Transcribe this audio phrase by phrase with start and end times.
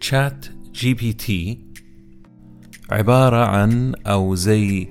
[0.00, 1.58] ChatGPT
[2.90, 4.88] عبارة عن أو زي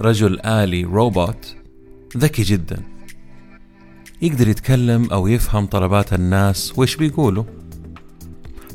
[0.00, 1.56] رجل آلي روبوت
[2.16, 2.82] ذكي جدا.
[4.22, 7.44] يقدر يتكلم أو يفهم طلبات الناس وإيش بيقولوا.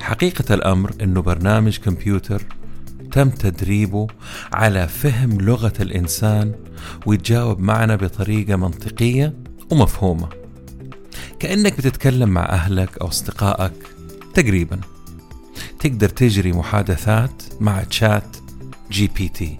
[0.01, 2.43] حقيقة الأمر أنه برنامج كمبيوتر
[3.11, 4.07] تم تدريبه
[4.53, 6.53] على فهم لغة الإنسان
[7.05, 9.33] ويتجاوب معنا بطريقة منطقية
[9.71, 10.29] ومفهومة.
[11.39, 13.73] كأنك بتتكلم مع أهلك أو أصدقائك
[14.33, 14.94] تقريبا.
[15.85, 19.59] تقدر تجري محادثات مع ChatGPT.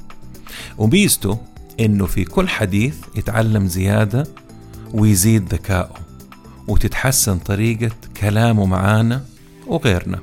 [0.78, 1.40] وميزته
[1.80, 4.28] إنه في كل حديث يتعلم زيادة
[4.94, 5.94] ويزيد ذكائه
[6.68, 9.26] وتتحسن طريقة كلامه معانا
[9.68, 10.22] وغيرنا.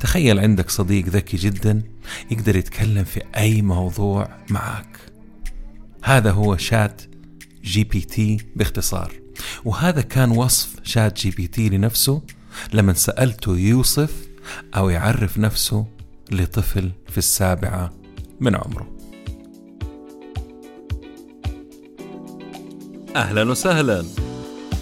[0.00, 1.82] تخيل عندك صديق ذكي جدا
[2.30, 4.96] يقدر يتكلم في أي موضوع معك
[6.04, 9.12] هذا هو ChatGPT باختصار.
[9.64, 12.22] وهذا كان وصف ChatGPT لنفسه.
[12.72, 14.31] لما سألته يوصف
[14.76, 15.86] أو يعرف نفسه
[16.30, 17.92] لطفل في السابعة
[18.40, 18.92] من عمره.
[23.16, 24.04] أهلا وسهلا.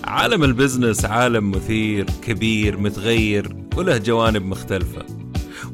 [0.04, 5.06] عالم ال business عالم مثير كبير متغير وله جوانب مختلفة.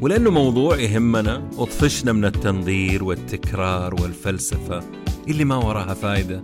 [0.01, 4.83] ولأنه موضوع يهمنا وطفشنا من التنظير والتكرار والفلسفة
[5.29, 6.43] اللي ما وراها فايدة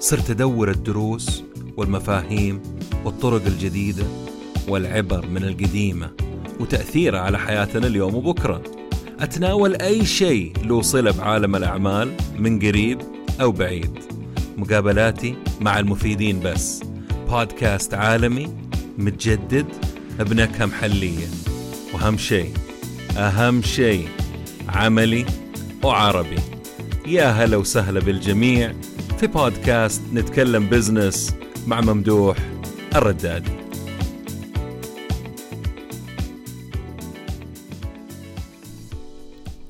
[0.00, 1.42] صرت أدور الدروس
[1.76, 2.62] والمفاهيم
[3.04, 4.04] والطرق الجديدة
[4.68, 6.10] والعبر من القديمة.
[6.60, 8.62] وتأثيرها على حياتنا اليوم وبكرة.
[9.20, 12.98] أتناول أي شيء له صلة بعالم الأعمال من قريب
[13.40, 13.98] أو بعيد.
[14.58, 16.82] مقابلاتي مع المفيدين بس.
[17.30, 18.48] بودكاست عالمي
[18.98, 19.66] متجدد
[20.18, 21.26] بنكهة محلية.
[21.94, 22.52] وأهم شيء
[23.16, 24.08] أهم شيء
[24.68, 25.26] عملي
[25.82, 26.38] وعربي.
[27.06, 28.72] يا هلا وسهلا بالجميع
[29.18, 31.34] في بودكاست نتكلم business
[31.66, 32.36] مع ممدوح
[32.96, 33.59] الردادي.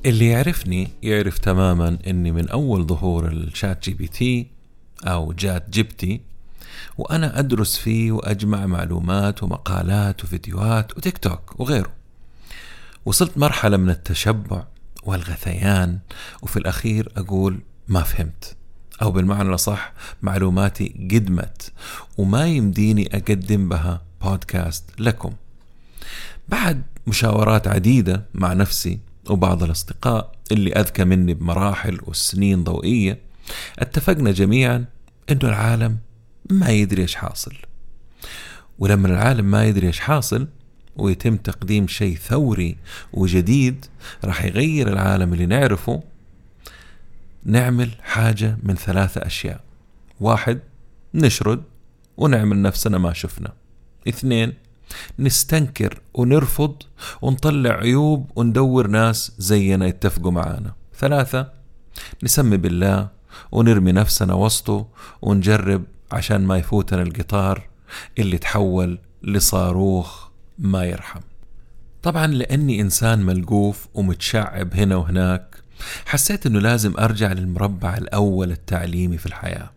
[0.07, 4.47] اللي يعرفني يعرف تماما إني من أول ظهور ال ChatGPT
[5.05, 6.21] أو جات جبتي
[6.99, 11.93] وأنا أدرس فيه وأجمع معلومات ومقالات وفيديوهات وتيك توك وغيره.
[13.05, 14.65] وصلت مرحلة من التشبع
[15.03, 15.99] والغثيان
[16.43, 18.57] وفي الأخير أقول ما فهمت.
[19.03, 21.73] أو بالمعنى الأصح معلوماتي قدمت
[22.19, 25.33] وما يمديني أقدم بها بودكاست لكم.
[26.49, 33.19] بعد مشاورات عديدة مع نفسي وبعض الأصدقاء اللي أذكى مني بمراحل وسنين ضوئية
[33.79, 34.85] اتفقنا جميعا
[35.31, 35.99] أنه العالم
[36.51, 37.55] ما يدري إيش حاصل.
[38.79, 40.49] ولما العالم ما يدري إيش حاصل
[40.97, 42.77] ويتم تقديم شيء ثوري
[43.13, 43.87] وجديد
[44.25, 46.03] راح يغير العالم اللي نعرفه
[47.45, 49.61] نعمل حاجة من ثلاثة أشياء.
[50.21, 50.61] واحد
[51.15, 51.63] نشرد
[52.17, 53.53] ونعمل نفسنا ما شفنا.
[54.09, 54.53] اثنين
[55.19, 56.75] نستنكر ونرفض
[57.23, 60.75] ونطلع عيوب وندور ناس زينا يتفقوا معانا.
[60.99, 61.53] ثلاثة
[62.23, 63.09] نسمي بالله
[63.53, 64.89] ونرمي نفسنا وسطه
[65.23, 67.69] ونجرب عشان ما يفوتنا القطار
[68.19, 71.21] اللي تحول لصاروخ ما يرحم.
[72.03, 75.57] طبعا لأني إنسان ملقوف ومتشعب هنا وهناك
[76.07, 79.71] حسيت أنه لازم أرجع للمربع الأول التعليمي في الحياة.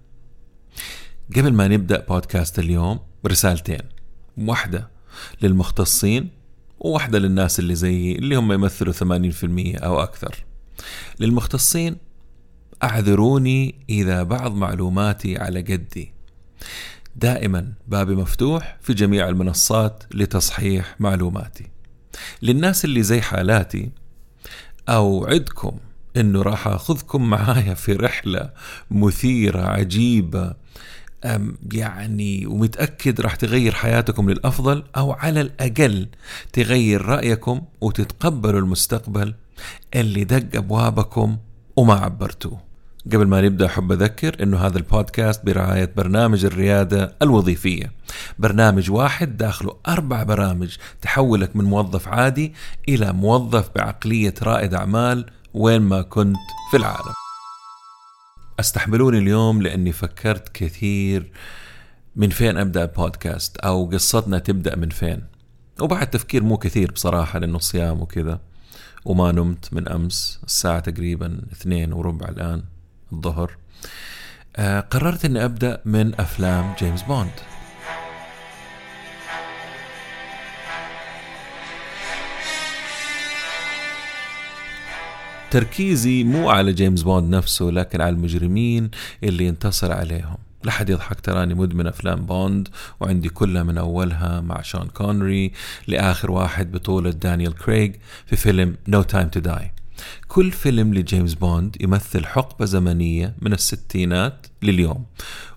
[1.35, 3.81] قبل ما نبدأ بودكاست اليوم رسالتين.
[4.37, 4.92] واحدة
[5.41, 6.29] للمختصين
[6.79, 10.45] وواحدة للناس اللي زيي اللي هم يمثلوا 80% أو أكثر.
[11.19, 11.97] للمختصين
[12.83, 16.13] أعذروني إذا بعض معلوماتي على قدي
[17.15, 21.67] دائما بابي مفتوح في جميع المنصات لتصحيح معلوماتي.
[22.41, 23.91] للناس اللي زي حالاتي
[24.89, 25.77] أوعدكم
[26.17, 28.49] أنه راح أخذكم معايا في رحلة
[28.91, 30.53] مثيرة عجيبة
[31.71, 36.07] يعني ومتأكد راح تغير حياتكم للأفضل أو على الأقل
[36.53, 39.33] تغير رأيكم وتتقبلوا المستقبل
[39.95, 41.37] اللي دق أبوابكم
[41.75, 42.73] وما عبرتوه
[43.05, 47.91] قبل ما نبدأ أحب أذكر إنه هذا البودكاست برعاية برنامج الريادة الوظيفية.
[48.39, 52.53] برنامج واحد داخله أربع برامج تحولك من موظف عادي
[52.89, 56.37] إلى موظف بعقلية رائد أعمال وين ما كنت
[56.71, 57.22] في العالم.
[58.59, 61.31] أستحملوني اليوم لأني فكرت كثير
[62.15, 65.21] من فين أبدأ البودكاست أو قصتنا تبدأ من فين.
[65.81, 68.39] وبعد تفكير مو كثير بصراحة لأنه صيام وكذا.
[69.05, 72.63] وما نمت من أمس الساعة تقريبا اثنين وربع الآن
[73.13, 73.57] الظهر.
[74.55, 77.31] آه قررت إني أبدأ من أفلام جيمس بوند.
[85.53, 88.91] تركيزي مو على جيمس بوند نفسه لكن على المجرمين
[89.23, 90.37] اللي ينتصر عليهم.
[90.63, 92.67] لا حد يضحك تراني مدمن أفلام بوند
[92.99, 95.51] وعندي كلها من أولها مع شون كونري
[95.87, 97.91] لآخر واحد بطولة دانيال كريغ
[98.25, 99.71] في فيلم No Time to Die
[100.27, 105.05] كل فيلم لجيمس بوند يمثل حقبة زمنية من الستينات لليوم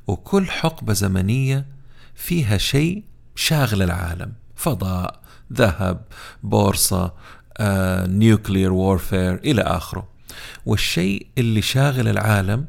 [0.07, 1.67] وكل حقبة زمنية
[2.15, 3.03] فيها شيء
[3.37, 5.21] شاغل العالم فضاء
[5.53, 6.01] ذهب
[6.43, 7.13] بورصة
[8.07, 10.09] nuclear warfare إلى آخره.
[10.67, 12.67] والشيء اللي شاغل العالم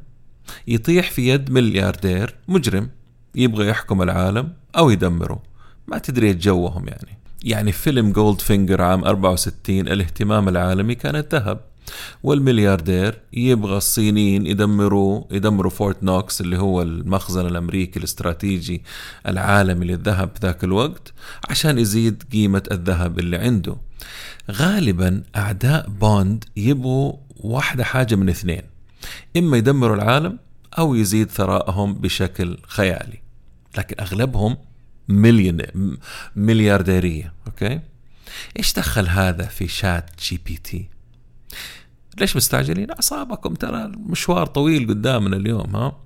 [0.67, 2.89] يطيح في يد ملياردير مجرم
[3.35, 5.43] يبغى يحكم العالم أو يدمره.
[5.87, 7.17] ما تدري جوهم يعني.
[7.43, 11.59] يعني فيلم Goldfinger عام 64 الاهتمام العالمي كان الذهب.
[12.23, 18.83] والملياردير يبغى الصينيين يدمروا يدمروا Fort Knox اللي هو المخزن الأمريكي الاستراتيجي
[19.27, 21.13] العالمي للذهب ذاك الوقت
[21.49, 23.75] عشان يزيد قيمة الذهب اللي عنده.
[24.51, 28.61] غالبا أعداء بوند يبغوا واحدة حاجة من اثنين
[29.37, 30.39] إما يدمروا العالم
[30.77, 33.21] أو يزيد ثرائهم بشكل خيالي.
[33.77, 34.57] لكن أغلبهم
[35.07, 35.61] مليون
[36.35, 37.79] مليارديرية أوكي؟
[38.57, 40.89] إيش دخل هذا في ChatGPT؟
[42.19, 45.97] ليش مستعجلين؟ أعصابكم ترى المشوار طويل قدامنا اليوم ها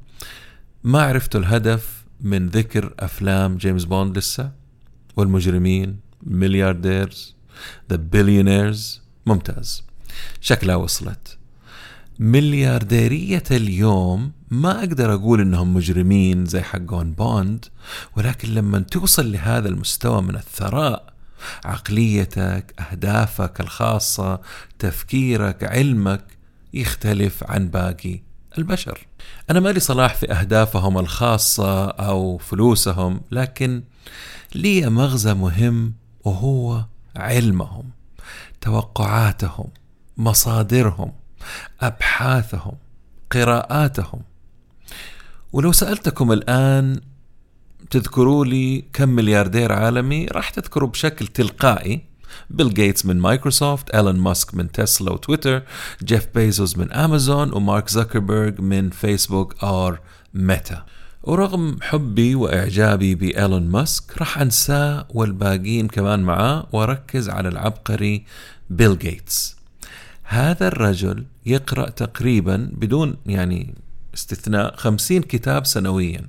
[0.83, 4.51] ما عرفتوا الهدف من ذكر أفلام جيمس بوند لسه
[5.15, 7.35] والمجرمين مليارديرز
[7.89, 9.83] the billionaires ممتاز.
[10.41, 11.37] شكلها وصلت.
[12.19, 17.65] مليارديرية اليوم ما أقدر أقول إنهم مجرمين زي حقون بوند
[18.17, 21.13] ولكن لما توصل لهذا المستوى من الثراء
[21.65, 24.39] عقليتك أهدافك الخاصة
[24.79, 26.23] تفكيرك علمك
[26.73, 28.21] يختلف عن باقي
[28.57, 29.07] البشر.
[29.49, 33.83] أنا مالي صلاح في أهدافهم الخاصة أو فلوسهم لكن
[34.55, 35.93] لي مغزى مهم
[36.23, 36.85] وهو
[37.15, 37.89] علمهم
[38.61, 39.67] توقعاتهم
[40.17, 41.13] مصادرهم
[41.81, 42.75] أبحاثهم
[43.31, 44.21] قراءاتهم.
[45.53, 47.01] ولو سألتكم الآن
[47.89, 52.11] تذكروا لي كم ملياردير عالمي راح تذكروا بشكل تلقائي.
[52.49, 55.63] بيل جيتس من مايكروسوفت ايلون ماسك من تسلا وتويتر
[56.03, 59.99] جيف بيزوس من امازون ومارك زكربيرج من فيسبوك or
[60.33, 60.85] ميتا
[61.23, 68.25] ورغم حبي وإعجابي بإيلون ماسك راح أنساه والباقيين كمان معاه وأركز على العبقري
[68.69, 69.55] بيل جيتس.
[70.23, 73.75] هذا الرجل يقرأ تقريبا بدون يعني
[74.13, 76.27] استثناء خمسين كتاب سنويا.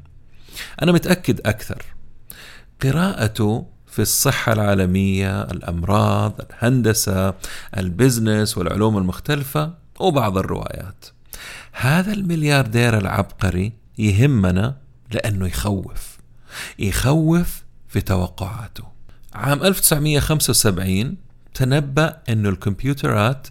[0.83, 1.85] أنا متأكد أكثر.
[2.83, 7.35] قراءته في الصحة العالمية الأمراض الهندسة
[7.77, 11.05] ال business والعلوم المختلفة وبعض الروايات.
[11.73, 14.82] هذا الملياردير العبقري يهمنا
[15.15, 16.19] لأنه يخوف.
[16.79, 18.85] يخوف في توقعاته.
[19.35, 21.17] عام 1975
[21.55, 23.47] تنبأ أنه الكمبيوترات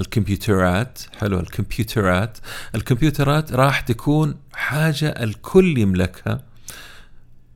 [0.00, 2.38] الكمبيوترات حلو الكمبيوترات
[2.74, 6.42] الكمبيوترات راح تكون حاجة الكل يملكها.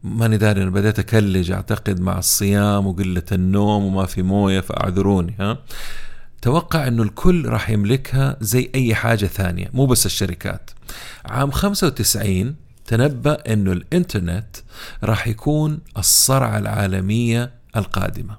[0.02, 5.58] ماني داري أنا بديت أكلج أعتقد مع الصيام وقلة النوم وما في موية فأعذروني ها.
[6.42, 10.70] توقع إنه الكل راح يملكها زي أي حاجة ثانية مو بس الشركات.
[11.24, 12.54] عام 95
[12.88, 14.56] تنبأ إنه الإنترنت
[15.04, 18.36] راح يكون الصرعة العالمية القادمة.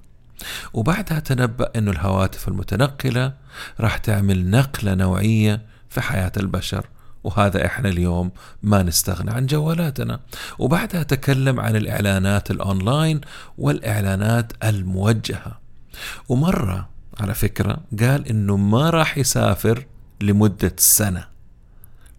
[0.74, 3.34] وبعدها تنبأ إنه الهواتف المتنقلة
[3.80, 6.86] راح تعمل نقلة نوعية في حياة البشر
[7.24, 8.32] وهذا إحنا اليوم
[8.64, 10.20] ما نستغنى عن جوالاتنا.
[10.60, 13.22] وبعدها تكلم عن الإعلانات الأونلاين
[13.58, 15.60] والإعلانات الموجهة.
[16.30, 19.86] ومرة على فكرة قال إنه ما راح يسافر
[20.22, 21.28] لمدة سنة.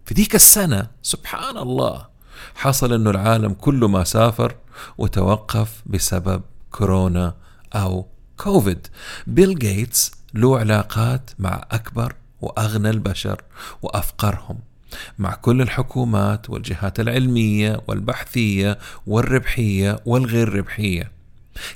[0.05, 2.10] في ذيك السنة سبحان الله
[2.55, 4.55] حصل انه العالم كله ما سافر
[4.97, 7.35] وتوقف بسبب كورونا
[7.73, 8.07] أو
[8.37, 8.87] كوفيد.
[9.27, 13.43] بيل جيتس له علاقات مع أكبر وأغنى البشر
[13.81, 14.59] وأفقرهم
[15.19, 21.11] مع كل الحكومات والجهات العلمية والبحثية والربحية والغير ربحية.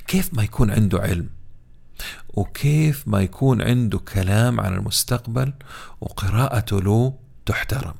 [0.06, 1.28] كيف ما يكون عنده علم؟
[2.28, 5.52] وكيف ما يكون عنده كلام عن المستقبل
[6.00, 7.14] وقراءته له
[7.46, 7.94] تحترم.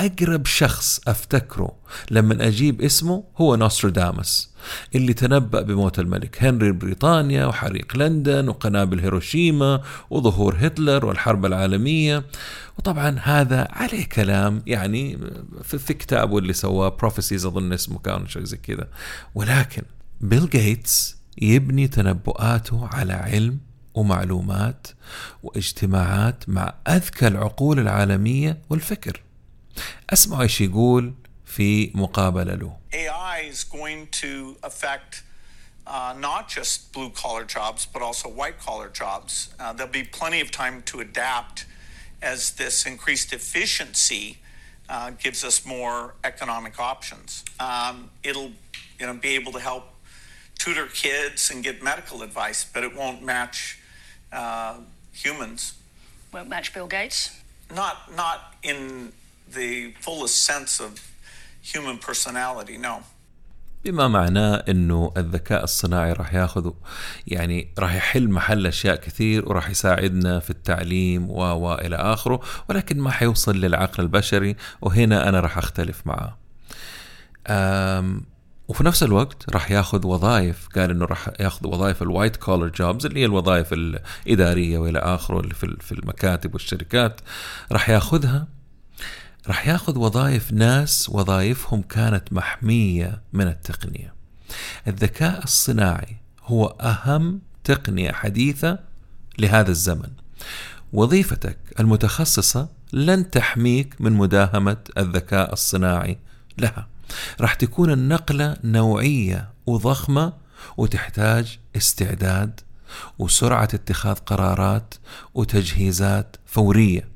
[0.00, 1.72] أقرب شخص أفتكره
[2.10, 4.50] لما أجيب اسمه هو نوستراداموس
[4.94, 6.42] اللي تنبأ بموت الملك.
[6.42, 12.24] هنري بريطانيا وحريق لندن وقنابل هيروشيما وظهور هتلر والحرب العالمية.
[12.78, 15.18] وطبعا هذا عليه كلام يعني
[15.62, 18.88] في, كتابه اللي سواه prophecies أظن اسمه كان شيء زي كذا.
[19.34, 19.82] ولكن
[20.20, 23.58] بيل جيتس يبني تنبؤاته على علم
[23.94, 24.86] ومعلومات
[25.42, 29.23] واجتماعات مع أذكى العقول العالمية والفكر.
[30.09, 31.13] اسمعوا ايش يقول
[31.45, 35.23] في مقابلة له AI is going to affect
[35.85, 39.49] uh, not just blue collar jobs, but also white collar jobs.
[39.59, 41.65] Uh, there'll be plenty of time to adapt
[42.21, 44.37] as this increased efficiency
[44.89, 47.43] uh, gives us more economic options.
[47.59, 48.51] Um, it'll
[48.99, 49.85] you know be able to help
[50.57, 53.79] tutor kids and get medical advice, but it won't match
[54.31, 54.77] uh,
[55.13, 55.73] humans.
[56.33, 57.39] Won't match Bill Gates.
[57.73, 59.11] Not not in
[59.52, 60.90] the fullest sense of
[61.62, 62.78] human personality.
[62.78, 63.02] No.
[63.84, 66.70] بما معناه إنه الذكاء الصناعي راح ياخذ
[67.26, 73.00] يعني راح يحل محل أشياء كثير وراح يساعدنا في التعليم و و إلى آخره ولكن
[73.00, 76.38] ما حيوصل للعقل البشري وهنا أنا راح أختلف معاه.
[78.68, 83.20] وفي نفس الوقت راح ياخذ وظائف قال إنه راح ياخذ وظائف الوايت كولر جوبز اللي
[83.20, 87.20] هي الوظائف الإدارية وإلى آخره اللي في المكاتب والشركات
[87.72, 88.46] راح ياخذها
[89.46, 94.14] راح ياخذ وظائف ناس وظائفهم كانت محمية من التقنية.
[94.86, 98.78] الذكاء الصناعي هو أهم تقنية حديثة
[99.38, 100.10] لهذا الزمن.
[100.92, 106.18] وظيفتك المتخصصة لن تحميك من مداهمة الذكاء الصناعي
[106.58, 106.86] لها.
[107.40, 110.32] راح تكون النقلة نوعية وضخمة
[110.76, 112.60] وتحتاج استعداد
[113.18, 114.94] وسرعة اتخاذ قرارات
[115.34, 117.08] وتجهيزات فورية.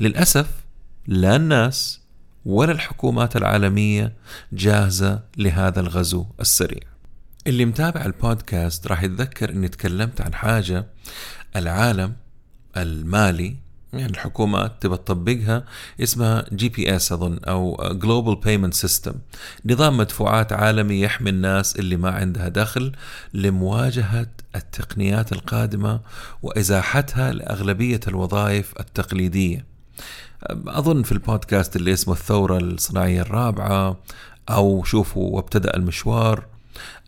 [0.00, 0.59] للأسف
[1.06, 2.00] لا الناس
[2.44, 4.12] ولا الحكومات العالمية
[4.52, 6.82] جاهزة لهذا الغزو السريع.
[7.46, 10.86] اللي متابع البودكاست راح يتذكر إني تكلمت عن حاجة
[11.56, 12.12] العالم
[12.76, 13.56] المالي
[13.92, 15.64] يعني الحكومات تبى تطبقها
[16.00, 19.14] اسمها GPS أظن أو global payment system
[19.66, 22.92] نظام مدفوعات عالمي يحمي الناس اللي ما عندها دخل
[23.34, 24.26] لمواجهة
[24.56, 26.00] التقنيات القادمة
[26.42, 29.64] وإزاحتها لأغلبية الوظائف التقليدية.
[30.48, 33.96] أظن في البودكاست اللي اسمه الثورة الصناعية الرابعة
[34.50, 36.46] أو شوفوا وابتدأ المشوار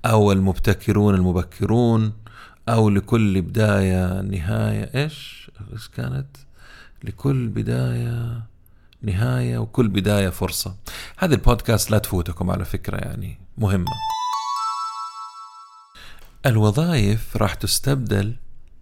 [0.05, 2.13] أو المبتكرون المبكرون
[2.69, 6.37] أو لكل بداية نهاية إيش؟ إيش كانت؟
[7.05, 8.43] لكل بداية
[9.03, 10.75] نهاية وكل بداية فرصة.
[11.19, 13.87] هذه البودكاست لا تفوتكم على فكرة يعني مهمة.
[16.47, 18.35] الوظائف راح تستبدل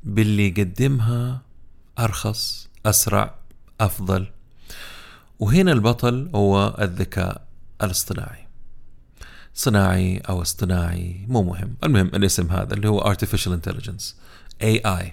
[0.05, 1.43] باللي يقدمها
[1.99, 3.35] أرخص أسرع
[3.81, 4.27] أفضل.
[5.41, 7.43] وهنا البطل هو الذكاء
[7.83, 8.47] الاصطناعي.
[9.55, 11.75] صناعي أو اصطناعي مو مهم.
[11.85, 14.05] المهم الاسم هذا اللي هو Artificial Intelligence
[14.63, 15.05] AI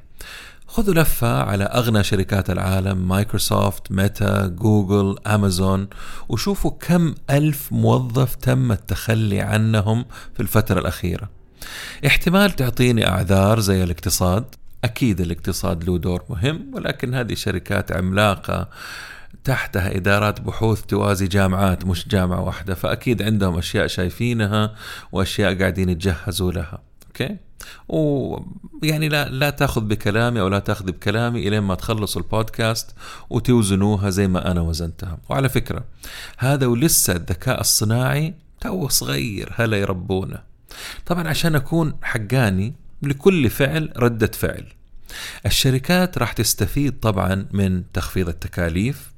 [0.67, 5.88] خذوا لفة على أغنى شركات العالم مايكروسوفت ميتا جوجل أمازون
[6.29, 11.29] وشوفوا كم ألف موظف تم التخلي عنهم في الفترة الأخيرة.
[12.05, 14.46] احتمال تعطيني أعذار زي الاقتصاد.
[14.84, 18.69] أكيد الاقتصاد له دور مهم ولكن هذه شركات عملاقة
[19.44, 22.75] تحتها إدارات بحوث توازي جامعات مش جامعة واحدة.
[22.75, 24.75] فأكيد عندهم أشياء شايفينها
[25.12, 26.82] وأشياء قاعدين يتجهزوا لها.
[27.08, 27.38] أوكي؟
[27.88, 32.96] ويعني لا لا تأخذ بكلامي أو لا تأخذ بكلامي إلين ما تخلصوا البودكاست
[33.29, 35.17] وتوزنوها زي ما أنا وزنتها.
[35.29, 35.84] وعلى فكرة
[36.38, 40.39] هذا ولسه الذكاء الصناعي تو صغير هلا يربونه
[41.06, 44.65] طبعا عشان أكون حقاني لكل فعل ردة فعل.
[45.46, 49.12] الشركات راح تستفيد طبعا من تخفيض التكاليف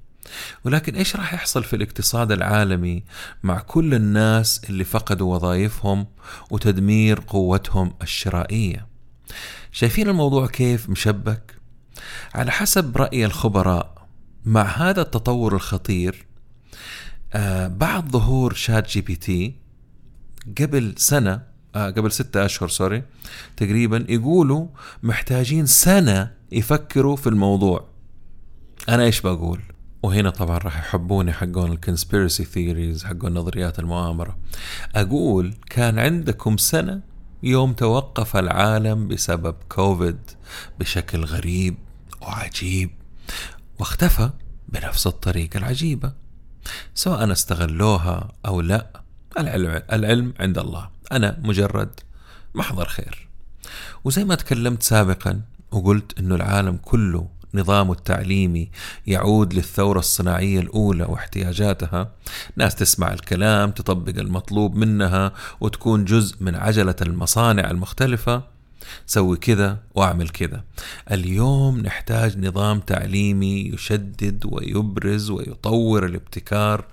[0.66, 3.04] ولكن إيش راح يحصل في الاقتصاد العالمي
[3.44, 6.08] مع كل الناس اللي فقدوا وظائفهم
[6.52, 8.88] وتدمير قوتهم الشرائية؟
[9.72, 11.56] شايفين الموضوع كيف مشبك؟
[12.34, 14.08] على حسب رأي الخبراء
[14.46, 16.26] مع هذا التطور الخطير
[17.34, 19.56] آه بعد ظهور ChatGPT
[20.62, 21.42] قبل سنة
[21.76, 23.04] آه قبل ستة أشهر sorry
[23.58, 24.68] تقريبا يقولوا
[25.04, 27.90] محتاجين سنة يفكروا في الموضوع.
[28.90, 29.62] أنا إيش بقول؟
[30.04, 34.38] وهنا طبعا راح يحبوني حقون ال conspiracy theories حقون نظريات المؤامرة.
[34.96, 37.02] أقول كان عندكم سنة
[37.44, 40.20] يوم توقف العالم بسبب كوفيد
[40.80, 41.78] بشكل غريب
[42.22, 42.90] وعجيب
[43.80, 44.30] واختفى
[44.70, 46.14] بنفس الطريقة العجيبة.
[46.94, 49.02] سواء استغلوها أو لا
[49.40, 50.90] العلم, العلم عند الله.
[51.12, 52.00] أنا مجرد
[52.56, 53.28] محضر خير.
[54.04, 55.42] وزي ما تكلمت سابقا
[55.72, 58.70] وقلت أنه العالم كله نظامه التعليمي
[59.08, 62.12] يعود للثورة الصناعية الأولى واحتياجاتها.
[62.56, 68.44] ناس تسمع الكلام تطبق المطلوب منها وتكون جزء من عجلة المصانع المختلفة.
[69.06, 70.64] سوي كذا واعمل كذا.
[71.12, 76.86] اليوم نحتاج نظام تعليمي يشدد ويبرز ويطور الابتكار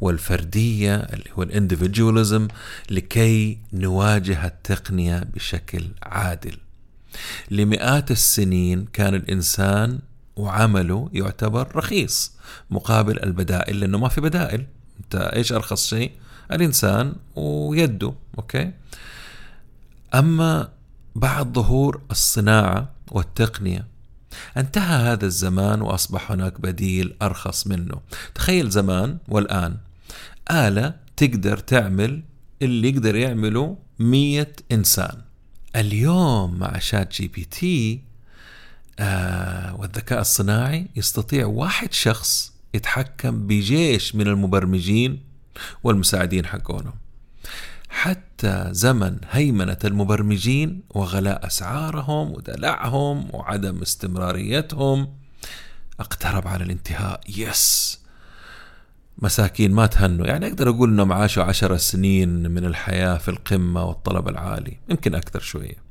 [0.00, 2.48] والفردية اللي هو الاندفجواليزم
[2.90, 6.56] لكي نواجه التقنية بشكل عادل.
[7.50, 9.98] لمئات السنين كان الإنسان
[10.36, 12.32] وعمله يعتبر رخيص
[12.70, 14.66] مقابل البدائل لأنه ما في بدائل.
[15.00, 16.12] أنت إيش أرخص شيء؟
[16.52, 18.70] الإنسان ويده أوكي؟
[20.14, 20.68] أما
[21.14, 23.86] بعد ظهور الصناعة والتقنية
[24.56, 28.00] انتهى هذا الزمان وأصبح هناك بديل أرخص منه.
[28.34, 29.76] تخيل زمان والآن.
[30.50, 32.22] آلة تقدر تعمل
[32.62, 35.23] اللي يقدر يعمله مية إنسان.
[35.76, 38.00] اليوم مع ChatGPT
[38.98, 45.22] آه والذكاء الصناعي يستطيع واحد شخص يتحكم بجيش من المبرمجين
[45.84, 46.94] والمساعدين حقونهم.
[47.88, 55.14] حتى زمن هيمنة المبرمجين وغلاء أسعارهم ودلعهم وعدم استمراريتهم
[56.00, 57.20] اقترب على الانتهاء.
[57.28, 57.98] yes
[59.18, 60.26] مساكين ما تهنوا.
[60.26, 65.40] يعني أقدر أقول أنهم عاشوا عشر سنين من الحياة في القمة والطلب العالي يمكن أكثر
[65.40, 65.84] شوية.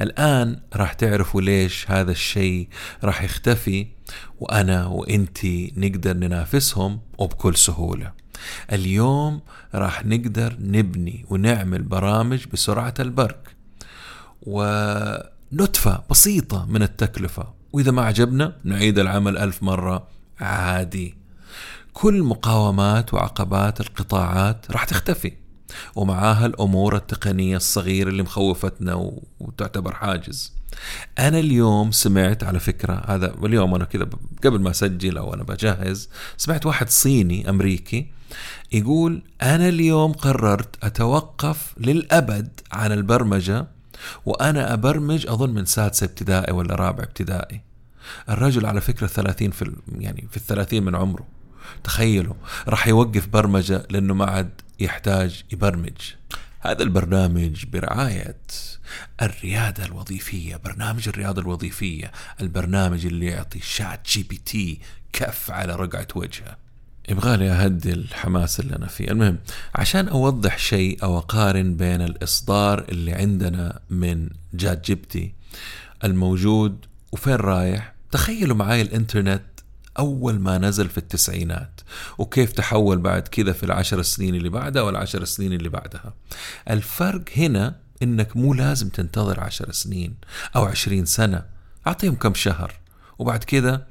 [0.00, 2.68] الآن راح تعرفوا ليش هذا الشيء
[3.04, 3.86] راح يختفي
[4.40, 8.12] وأنا وإنتي نقدر ننافسهم وبكل سهولة.
[8.72, 9.40] اليوم
[9.74, 13.48] راح نقدر نبني ونعمل برامج بسرعة البرق
[14.42, 17.54] ونتفة بسيطة من التكلفة.
[17.72, 20.08] وإذا ما عجبنا نعيد العمل ألف مرة
[20.40, 21.23] عادي.
[21.94, 25.32] كل مقاومات وعقبات القطاعات راح تختفي
[25.94, 30.52] ومعاها الأمور التقنية الصغيرة اللي مخوفتنا وتعتبر حاجز.
[31.18, 34.08] أنا اليوم سمعت على فكرة هذا اليوم أنا كذا
[34.44, 38.06] قبل ما أسجل أو أنا بجهز سمعت واحد صيني أمريكي
[38.72, 43.66] يقول أنا اليوم قررت أتوقف للأبد عن البرمجة
[44.26, 47.60] وأنا أبرمج أظن من سادسة ابتدائي ولا رابع ابتدائي.
[48.28, 51.26] الرجل على فكرة ثلاثين في يعني في الثلاثين من عمره.
[51.84, 52.34] تخيلوا
[52.68, 56.14] راح يوقف برمجة لأنه ما عاد يحتاج يبرمج.
[56.60, 58.36] هذا البرنامج برعاية
[59.22, 64.78] الريادة الوظيفية برنامج الريادة الوظيفية البرنامج اللي يعطي ChatGPT
[65.12, 66.56] كف على رقعة وجهه.
[67.08, 69.10] يبغالي أهدي الحماس اللي أنا فيه.
[69.10, 69.38] المهم
[69.74, 75.32] عشان أوضح شيء أو أقارن بين الإصدار اللي عندنا من ChatGPT
[76.04, 79.42] الموجود وفين رايح تخيلوا معاي الإنترنت
[79.98, 81.80] أول ما نزل في التسعينات
[82.18, 86.14] وكيف تحول بعد كذا في العشر سنين اللي بعدها والعشر سنين اللي بعدها.
[86.70, 90.14] الفرق هنا إنك مو لازم تنتظر عشر سنين
[90.56, 91.42] أو عشرين سنة
[91.86, 92.74] أعطيهم كم شهر
[93.18, 93.86] وبعد كذا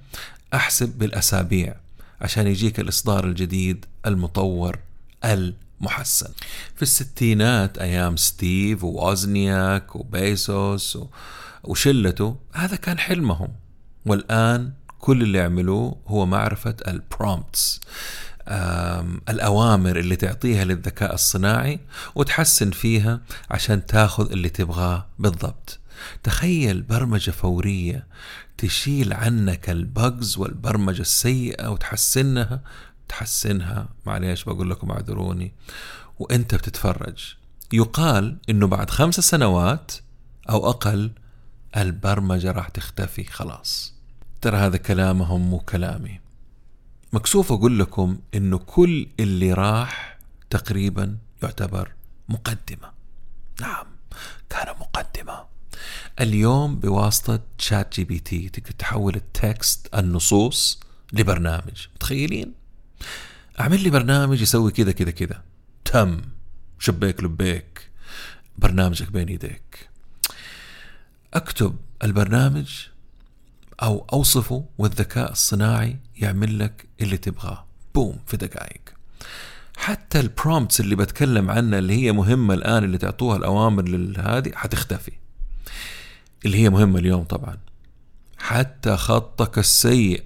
[0.53, 1.75] أحسب بالأسابيع
[2.21, 4.79] عشان يجيك الإصدار الجديد المطور
[5.25, 6.31] المحسن.
[6.75, 10.97] في الستينات أيام ستيف ووزنياك وبيسوس
[11.63, 13.49] وشلته هذا كان حلمهم.
[14.05, 14.71] والآن
[15.03, 17.81] كل اللي يعملوه هو معرفة البرومبتس
[19.29, 21.79] الأوامر اللي تعطيها للذكاء الصناعي
[22.15, 25.79] وتحسن فيها عشان تاخذ اللي تبغاه بالضبط.
[26.23, 28.07] تخيل برمجة فورية
[28.57, 32.61] تشيل عنك البجز والبرمجة السيئة وتحسنها
[33.09, 35.53] تحسنها معليش بقول لكم اعذروني
[36.19, 37.35] وانت بتتفرج.
[37.73, 39.91] يقال إنه بعد خمس سنوات
[40.49, 41.11] أو أقل
[41.77, 43.92] البرمجة راح تختفي خلاص.
[44.43, 46.19] ترى هذا كلامهم مو كلامي.
[47.13, 50.17] مكسوف أقول لكم إنه كل اللي راح
[50.49, 51.91] تقريبا يعتبر
[52.29, 52.91] مقدمة.
[53.61, 53.85] نعم
[54.49, 55.45] كان مقدمة.
[56.21, 60.79] اليوم بواسطة ChatGPT تقدر تحول ال text النصوص
[61.13, 61.87] لبرنامج.
[61.95, 62.53] متخيلين؟
[63.59, 65.43] أعمل لي برنامج يسوي كذا كذا كذا.
[65.85, 66.21] تم.
[66.79, 67.89] شبيك لبيك.
[68.57, 69.89] برنامجك بين يديك.
[71.33, 72.92] أكتب البرنامج
[73.83, 77.65] أو أوصفه والذكاء الصناعي يعمل لك اللي تبغاه.
[77.95, 78.81] بوم في دقائق.
[79.77, 85.11] حتى البرومتس اللي بتكلم عنها اللي هي مهمة الآن اللي تعطوها الأوامر لهذه حتختفي.
[86.45, 87.57] اللي هي مهمة اليوم طبعا.
[88.37, 90.23] حتى خطك السيء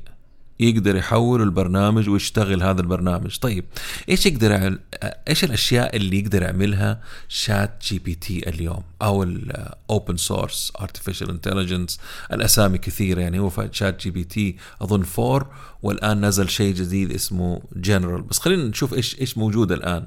[0.60, 3.38] يقدر يحول البرنامج ويشتغل هذا البرنامج.
[3.38, 3.66] طيب
[4.10, 4.80] إيش يقدر يعمل؟
[5.28, 12.00] إيش الأشياء اللي يقدر يعملها ChatGPT اليوم؟ أو ال open source artificial intelligence
[12.34, 13.22] الأسامي كثيرة.
[13.22, 15.52] يعني هو ChatGPT أظن 4
[15.84, 20.06] والآن نزل شيء جديد اسمه جنرال بس خلينا نشوف إيش إيش موجود الآن.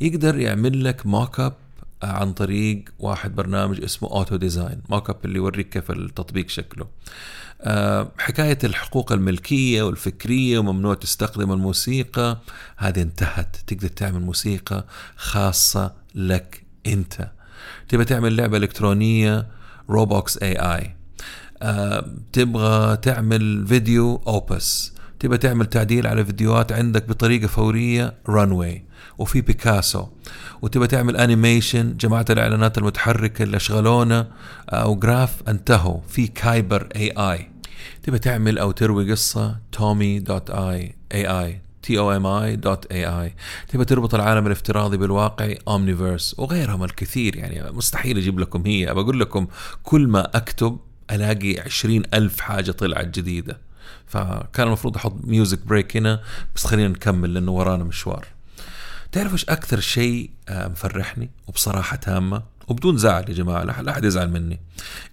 [0.00, 1.65] يقدر يعمل لك mock up
[2.02, 6.86] عن طريق واحد برنامج اسمه auto design mock up اللي يوريك كيف التطبيق شكله.
[7.60, 12.38] آه، حكاية الحقوق الملكية والفكرية وممنوع تستخدم الموسيقى
[12.76, 13.56] هذه انتهت.
[13.66, 14.84] تقدر تعمل موسيقى
[15.16, 17.30] خاصة لك أنت.
[17.88, 19.46] تبغى تعمل لعبة إلكترونية؟
[19.90, 20.96] Roblox AI
[22.32, 24.95] تبغى تعمل فيديو Opus.
[25.20, 28.82] تبغى تعمل تعديل على فيديوهات عندك بطريقة فورية Runway
[29.18, 30.06] وفي Picasso
[30.62, 34.28] وتبغى تعمل animation جماعة الإعلانات المتحركة اللي أشغلونا
[34.68, 36.00] أو graph انتهوا.
[36.08, 37.50] في Kaiber AI
[38.02, 43.34] تبغى تعمل أو تروي قصة Tome dot AI اي T O M E dot AI
[43.68, 48.94] تبغى تربط العالم الافتراضي بالواقع Omniverse وغيرها من الكثير يعني مستحيل أجيب لكم هي.
[48.94, 49.46] بقول لكم
[49.82, 50.78] كل ما أكتب
[51.10, 53.65] ألاقي عشرين ألف حاجة طلعت جديدة.
[54.06, 56.20] فكان المفروض أحط music break هنا
[56.54, 58.26] بس خلينا نكمل لأنه ورانا مشوار.
[59.12, 64.30] تعرف إيش أكثر شيء آه، مفرحني؟ وبصراحة تامة وبدون زعل يا جماعة لا أحد يزعل
[64.30, 64.60] مني.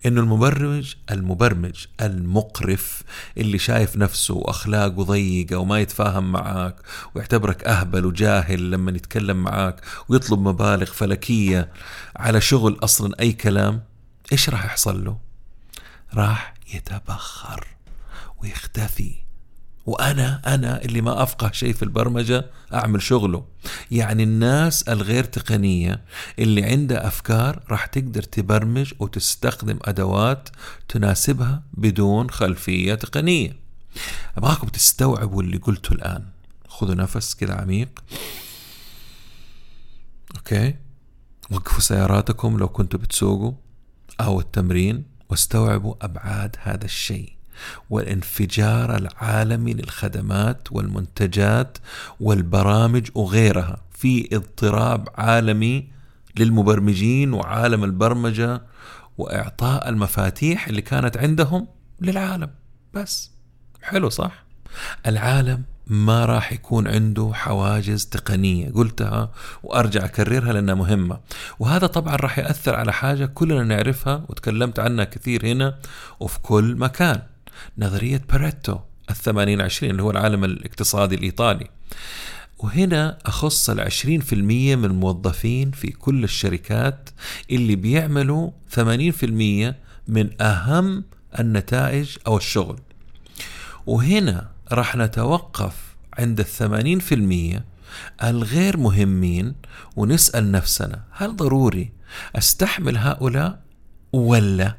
[0.05, 3.03] إنه المبرمج المبرمج المقرف
[3.37, 6.75] اللي شايف نفسه وأخلاقه ضيقة وما يتفاهم معاك
[7.15, 11.69] ويعتبرك أهبل وجاهل لما يتكلم معاك ويطلب مبالغ فلكية
[12.15, 13.83] على شغل أصلا أي كلام
[14.31, 15.17] إيش راح يحصل له؟
[16.13, 17.67] راح يتبخر.
[18.41, 19.15] ويختفي.
[19.85, 23.45] وأنا أنا اللي ما أفقه شيء في البرمجة أعمل شغله.
[23.91, 26.01] يعني الناس الغير تقنية
[26.39, 30.49] اللي عندها أفكار راح تقدر تبرمج وتستخدم أدوات
[30.89, 33.59] تناسبها بدون خلفية تقنية.
[34.37, 36.25] ابغاكم تستوعبوا اللي قلته الآن.
[36.67, 38.03] خذوا نفس كذا عميق.
[40.35, 40.75] أوكي.
[41.51, 43.53] وقفوا سياراتكم لو كنتوا بتسوقوا
[44.21, 47.32] أو التمرين واستوعبوا أبعاد هذا الشيء.
[47.89, 51.77] والانفجار العالمي للخدمات والمنتجات
[52.19, 53.77] والبرامج وغيرها.
[53.91, 55.87] في اضطراب عالمي
[56.37, 58.61] للمبرمجين وعالم البرمجة
[59.17, 61.67] وإعطاء المفاتيح اللي كانت عندهم
[62.01, 62.49] للعالم.
[62.93, 63.31] بس.
[63.81, 64.43] حلو صح؟
[65.07, 68.71] العالم ما راح يكون عنده حواجز تقنية.
[68.71, 69.31] قلتها
[69.63, 71.19] وأرجع أكررها لأنها مهمة.
[71.59, 75.79] وهذا طبعا راح يأثر على حاجة كلنا نعرفها وتكلمت عنها كثير هنا
[76.19, 77.21] وفي كل مكان.
[77.77, 78.77] نظرية باريتو
[79.09, 81.67] الثمانين عشرين اللي هو العالم الاقتصادي الإيطالي.
[82.59, 87.09] وهنا أخص العشرين في المية من الموظفين في كل الشركات
[87.51, 91.03] اللي بيعملوا ثمانين في المية من أهم
[91.39, 92.79] النتائج أو الشغل.
[93.85, 95.75] وهنا راح نتوقف
[96.17, 97.65] عند الثمانين في المية
[98.23, 99.55] الغير مهمين
[99.95, 101.91] ونسأل نفسنا هل ضروري
[102.35, 103.59] أستحمل هؤلاء
[104.13, 104.77] ولا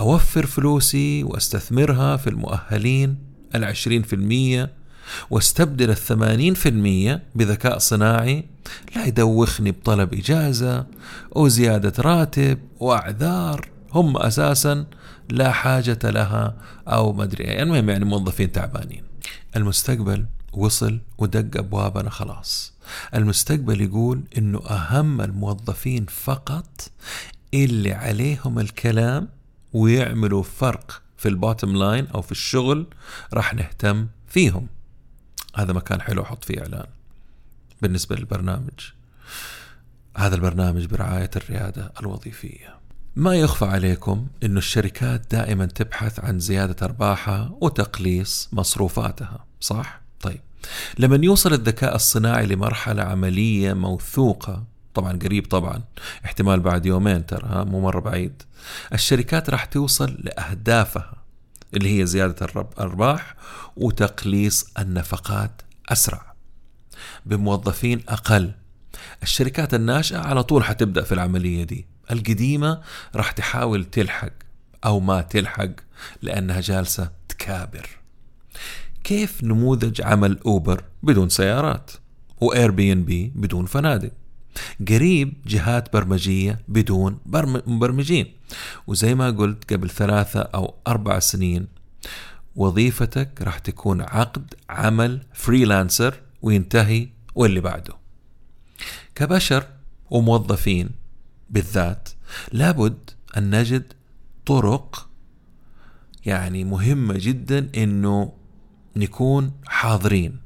[0.00, 3.18] أوفر فلوسي وأستثمرها في المؤهلين
[3.54, 4.70] العشرين في المية
[5.30, 8.44] وأستبدل الثمانين في المية بذكاء صناعي
[8.96, 10.86] لا يدوخني بطلب إجازة
[11.36, 13.68] أو زيادة راتب وأعذار.
[13.92, 14.86] هم أساسا
[15.30, 16.56] لا حاجة لها
[16.88, 19.02] أو مدري المهم يعني موظفين تعبانين.
[19.56, 22.72] المستقبل وصل ودق أبوابنا خلاص.
[23.14, 26.90] المستقبل يقول إنه أهم الموظفين فقط
[27.54, 29.28] اللي عليهم الكلام
[29.76, 32.86] ويعملوا فرق في البوتم لاين أو في الشغل
[33.34, 34.66] راح نهتم فيهم.
[35.56, 36.86] هذا مكان حلو أحط فيه إعلان
[37.82, 38.92] بالنسبة للبرنامج.
[40.16, 42.76] هذا البرنامج برعاية الريادة الوظيفية.
[43.16, 50.40] ما يخفى عليكم أن الشركات دائما تبحث عن زيادة أرباحها وتقليص مصروفاتها صح؟ طيب.
[50.98, 54.64] لما يوصل الذكاء الصناعي لمرحلة عملية موثوقة
[54.96, 55.82] طبعا قريب طبعا.
[56.24, 58.42] احتمال بعد يومين ترى مو مرة بعيد.
[58.92, 61.12] الشركات راح توصل لأهدافها
[61.74, 63.34] اللي هي زيادة الأرباح
[63.76, 66.34] وتقليص النفقات أسرع
[67.26, 68.52] بموظفين أقل.
[69.22, 71.86] الشركات الناشئة على طول حتبدأ في العملية دي.
[72.10, 72.80] القديمة
[73.14, 74.32] راح تحاول تلحق
[74.84, 75.70] أو ما تلحق
[76.22, 77.88] لأنها جالسة تكابر.
[79.04, 81.90] كيف نموذج عمل Uber بدون سيارات؟
[82.40, 84.10] و Airbnb بدون فنادق.
[84.88, 87.18] قريب جهات برمجية بدون
[87.66, 88.32] مبرمجين.
[88.86, 91.66] وزي ما قلت قبل ثلاثة أو أربع سنين
[92.56, 97.94] وظيفتك راح تكون عقد عمل freelancer وينتهي واللي بعده.
[99.14, 99.66] كبشر
[100.10, 100.90] وموظفين
[101.50, 102.08] بالذات
[102.52, 103.92] لابد أن نجد
[104.46, 105.08] طرق
[106.26, 108.32] يعني مهمة جدا أنه
[108.96, 110.40] نكون حاضرين.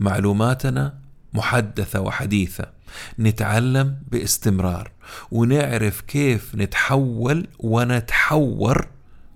[0.00, 0.98] معلوماتنا
[1.34, 2.75] محدثة وحديثة.
[3.18, 4.90] نتعلم باستمرار
[5.30, 8.88] ونعرف كيف نتحول ونتحور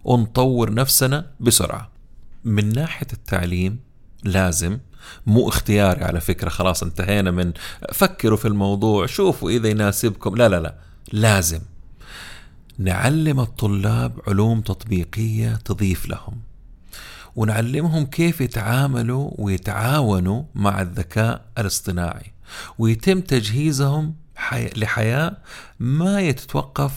[0.04, 1.90] ونطور نفسنا بسرعة.
[2.44, 3.78] من ناحية التعليم
[4.24, 4.78] لازم
[5.26, 7.52] مو اختياري على فكرة خلاص انتهينا من
[7.92, 10.36] فكروا في الموضوع شوفوا إذا يناسبكم.
[10.36, 10.74] لا لا لا
[11.12, 11.60] لازم.
[12.78, 16.40] نعلم الطلاب علوم تطبيقية تضيف لهم.
[17.36, 22.32] ونعلمهم كيف يتعاملوا ويتعاونوا مع الذكاء الاصطناعي.
[22.78, 24.14] ويتم تجهيزهم
[24.52, 25.36] لحياة
[25.80, 26.92] ما يتوقف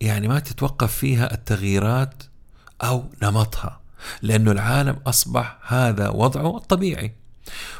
[0.00, 2.22] يعني ما تتوقف فيها التغييرات
[2.82, 3.80] أو نمطها
[4.22, 7.14] لأنه العالم أصبح هذا وضعه الطبيعي.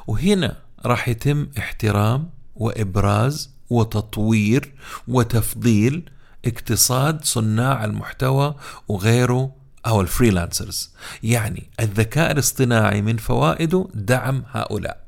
[0.07, 4.75] وهنا راح يتم احترام وإبراز وتطوير
[5.09, 6.11] وتفضيل
[6.45, 8.55] اقتصاد صناع المحتوى
[8.89, 9.53] وغيره
[9.87, 10.95] أو الفريلانسرز.
[11.23, 15.05] يعني الذكاء الاصطناعي من فوائده دعم هؤلاء.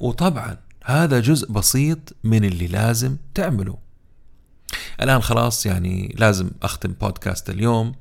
[0.00, 3.78] وطبعا هذا جزء بسيط من اللي لازم تعمله.
[5.00, 7.94] الآن خلاص يعني لازم أختم بودكاست اليوم.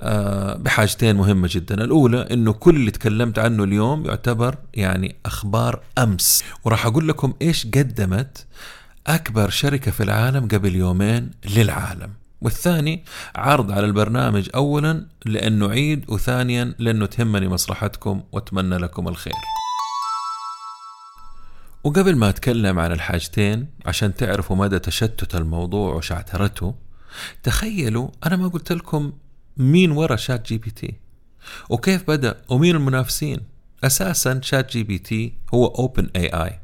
[0.00, 1.84] آه، بحاجتين مهمة جدا.
[1.84, 6.44] الأولى أنه كل اللي تكلمت عنه اليوم يعتبر يعني أخبار أمس.
[6.64, 8.46] وراح أقول لكم إيش قدمت
[9.06, 12.10] أكبر شركة في العالم قبل يومين للعالم.
[12.40, 13.04] والثاني
[13.36, 19.34] عرض على البرنامج أولا لأنه عيد وثانيا لأنه تهمني مصلحتكم وأتمنى لكم الخير.
[21.86, 26.74] وقبل ما أتكلم عن الحاجتين عشان تعرفوا مدى تشتت الموضوع وشعترته
[27.42, 29.12] تخيلوا أنا ما قلت لكم
[29.56, 30.94] مين ورا ChatGPT
[31.70, 33.40] وكيف بدأ ومين المنافسين.
[33.84, 36.60] أساسا ChatGPT هو OpenAI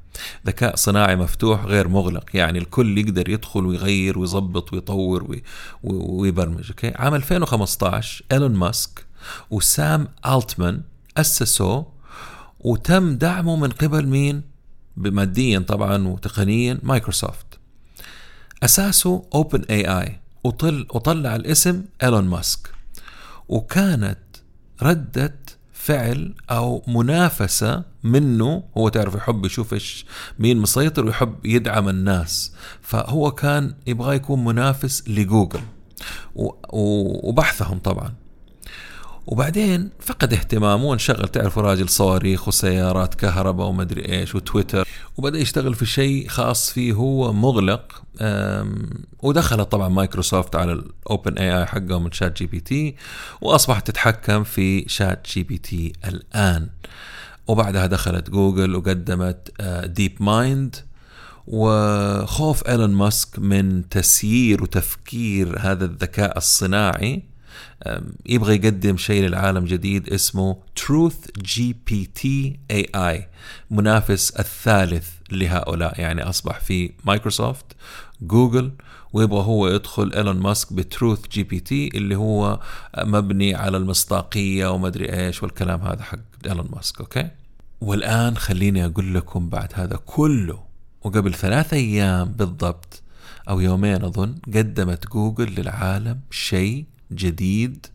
[0.47, 5.41] ذكاء صناعي مفتوح غير مغلق يعني الكل يقدر يدخل ويغير ويظبط ويطور
[5.83, 9.07] ويبرمج okay؟ عام 2015 إيلون ماسك
[9.51, 10.83] وسام ألتمان
[11.17, 11.93] أسسوه
[12.61, 14.52] وتم دعمه من قبل مين؟
[14.97, 17.47] ماديا طبعا وتقنيا مايكروسوفت.
[18.63, 22.71] أساسه OpenAI وطل وطلع الاسم إيلون ماسك.
[23.49, 24.19] وكانت
[24.83, 25.35] ردة
[25.73, 30.07] فعل أو منافسة منه هو تعرف يحب يشوف إيش
[30.39, 32.53] مين مسيطر ويحب يدعم الناس.
[32.83, 35.61] فهو كان يبغى يكون منافس لجوجل.
[36.73, 38.22] وبحثهم طبعا.
[39.27, 45.87] وبعدين فقد اهتمامه وانشغل تعرفوا راجل صواريخ وسيارات كهرباء ومدري إيش وتويتر وبدأ يشتغل في
[45.87, 48.03] شيء خاص فيه هو مغلق.
[49.23, 52.97] ودخلت طبعا مايكروسوفت على ال OpenAI حقهم من ChatGPT
[53.41, 56.69] وأصبحت تتحكم في ChatGPT الآن.
[57.47, 59.51] وبعدها دخلت جوجل وقدمت
[59.85, 60.77] Deep آه، Mind
[61.47, 67.32] وخوف إيلون ماسك من تسيير وتفكير هذا الذكاء الصناعي.
[68.27, 72.27] يبغى يقدم شيء للعالم جديد اسمه Truth GPT
[72.73, 73.17] AI
[73.71, 76.01] منافس الثالث لهؤلاء.
[76.01, 77.65] يعني أصبح في مايكروسوفت
[78.23, 78.73] جوجل
[79.13, 82.61] ويبغى هو يدخل إيلون ماسك ب TruthGPT اللي هو
[82.99, 87.29] مبني على المصداقية وما أدري إيش والكلام هذا حق إيلون ماسك okay؟
[87.81, 90.63] والآن خليني أقول لكم بعد هذا كله
[91.03, 93.03] وقبل ثلاثة أيام بالضبط
[93.49, 97.87] أو يومين أظن قدمت جوجل للعالم شيء جديد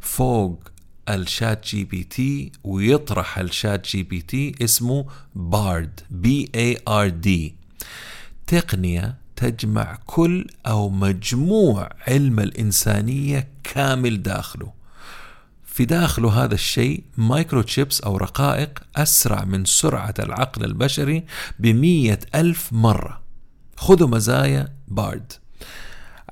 [0.00, 0.62] فوق
[1.08, 7.54] ال ChatGPT ويطرح ال ChatGPT اسمه Bard B A R D
[8.46, 14.72] تقنية تجمع كل أو مجموع علم الإنسانية كامل داخله.
[15.64, 21.24] في داخله هذا الشيء micro chips أو رقائق أسرع من سرعة العقل البشري
[21.58, 23.20] بمية ألف مرة.
[23.76, 25.32] خذوا مزايا Bard.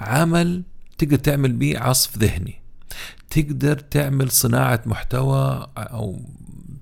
[0.01, 0.63] عمل
[0.99, 2.55] تقدر تعمل بيه عصف ذهني.
[3.31, 6.21] تقدر تعمل صناعة محتوى أو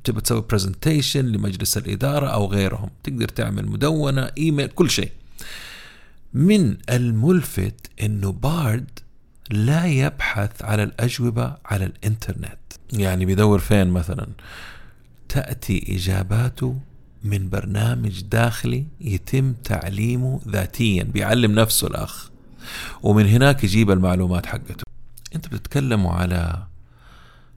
[0.04, 2.90] تبغى تسوي presentation لمجلس الإدارة أو غيرهم.
[3.04, 5.10] تقدر تعمل مدونة إيميل كل شيء.
[6.34, 8.90] من الملفت أنه بارد
[9.50, 12.58] لا يبحث على الأجوبة على الإنترنت.
[12.92, 14.26] يعني بيدور فين مثلا؟
[15.28, 16.78] تأتي إجاباته
[17.24, 22.30] من برنامج داخلي يتم تعليمه ذاتيا بيعلم نفسه الأخ.
[23.02, 24.84] ومن هناك يجيب المعلومات حقته.
[25.34, 26.66] انت بتتكلموا على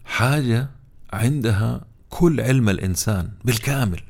[0.05, 0.69] حاجة
[1.13, 4.01] عندها كل علم الإنسان بالكامل.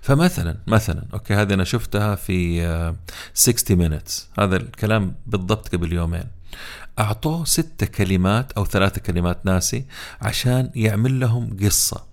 [0.00, 2.94] فمثلا مثلا okay هذه أنا شفتها في
[3.34, 4.40] 60 آه، minutes.
[4.40, 6.24] هذا الكلام بالضبط قبل يومين.
[6.98, 9.84] أعطوه ست كلمات أو ثلاث كلمات ناسي
[10.20, 12.04] عشان يعمل لهم قصة.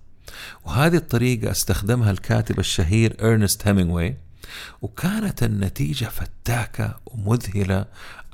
[0.64, 4.16] وهذه الطريقة استخدمها الكاتب الشهير ارنست هيمنغواي
[4.82, 7.86] وكانت النتيجة فتاكة ومذهلة.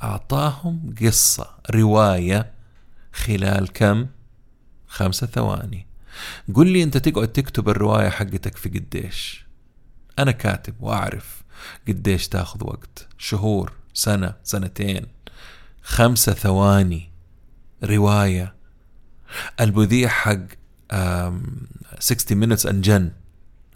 [0.02, 2.52] أعطاهم قصة رواية
[3.12, 4.06] خلال كم؟
[4.86, 5.86] خمسة ثواني.
[6.54, 9.46] قل لي أنت تقعد تكتب الرواية حقتك في قديش.
[10.18, 11.42] أنا كاتب وأعرف
[11.88, 13.08] قديش تاخذ وقت.
[13.18, 15.06] شهور سنة سنتين.
[15.82, 17.10] خمسة ثواني.
[17.84, 18.54] رواية.
[19.60, 20.38] المذيع حق
[21.98, 23.12] 60 minutes انجن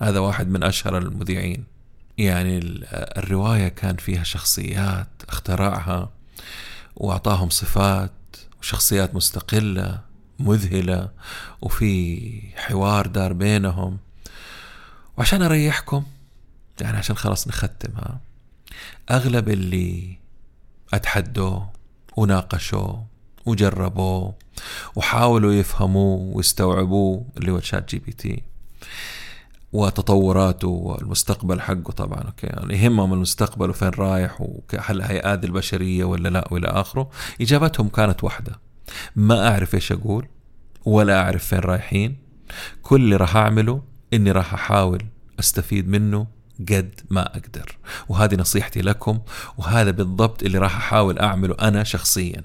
[0.02, 1.64] هذا واحد من أشهر المذيعين.
[2.18, 2.58] يعني
[2.92, 6.10] الرواية كان فيها شخصيات اخترعها
[6.96, 8.12] وأعطاهم صفات
[8.60, 10.00] وشخصيات مستقلة
[10.38, 11.08] مذهلة
[11.62, 13.98] وفي حوار دار بينهم.
[15.16, 16.04] وعشان أريحكم
[16.80, 18.20] يعني عشان خلاص نختمها
[19.10, 20.18] أغلب اللي
[20.92, 21.60] أتحدوا
[22.16, 22.96] وناقشوا
[23.46, 24.32] وجربوا
[24.96, 28.42] وحاولوا يفهموه ويستوعبوه اللي هو ChatGPT.
[29.72, 32.20] وتطوراته والمستقبل حقه طبعا.
[32.20, 37.10] okay يعني يهمهم المستقبل وفين رايح وهل هيآذي البشرية ولا لا وإلى آخره.
[37.40, 38.60] إجابتهم كانت واحدة
[39.16, 40.26] ما أعرف إيش أقول
[40.84, 42.16] ولا أعرف فين رايحين.
[42.82, 45.04] كل اللي راح أعمله إني راح أحاول
[45.40, 46.26] أستفيد منه
[46.60, 47.78] قد ما أقدر.
[48.08, 49.18] وهذه نصيحتي لكم
[49.58, 52.44] وهذا بالضبط اللي راح أحاول أعمله أنا شخصيا.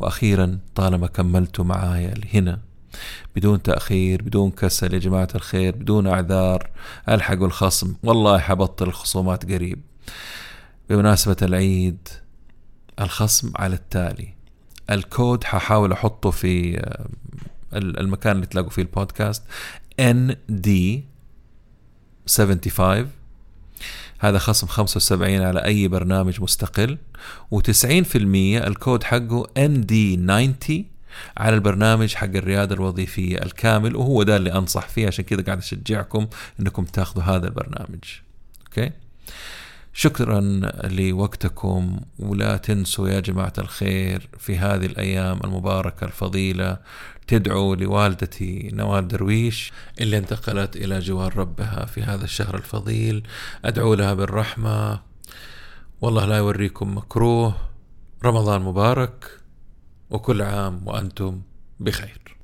[0.00, 2.60] وأخيرا طالما كملتوا معايا لهنا
[3.36, 6.70] بدون تأخير بدون كسل يا جماعة الخير بدون أعذار
[7.08, 9.82] ألحقوا الخصم والله حبطل الخصومات قريب.
[10.90, 12.08] بمناسبة العيد
[13.00, 14.34] الخصم على التالي.
[14.90, 17.08] الكود ححاول أحطه في آه،
[17.74, 19.42] المكان اللي تلاقوا فيه البودكاست.
[20.00, 20.70] ND
[22.26, 23.10] 75
[24.18, 26.98] هذا خصم 75 على أي برنامج مستقل.
[27.54, 28.16] و90%
[28.66, 30.95] الكود حقه ND90
[31.36, 35.06] على البرنامج حق الريادة الوظيفية الكامل وهو ده اللي أنصح فيه.
[35.06, 36.26] عشان كذا قاعد أشجعكم
[36.60, 38.04] أنكم تاخذوا هذا البرنامج.
[38.66, 38.90] أوكي؟
[39.92, 40.40] شكرا
[40.84, 46.78] لوقتكم ولا تنسوا يا جماعة الخير في هذه الأيام المباركة الفضيلة
[47.26, 53.22] تدعو لوالدتي نوال درويش اللي انتقلت إلى جوار ربها في هذا الشهر الفضيل.
[53.64, 55.00] أدعو لها بالرحمة.
[56.00, 57.56] والله لا يوريكم مكروه.
[58.24, 59.40] رمضان مبارك.
[60.10, 61.42] وكل عام وأنتم
[61.80, 62.36] بخير.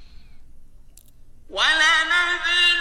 [1.51, 2.72] وأولئك